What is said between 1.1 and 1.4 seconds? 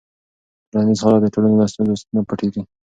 د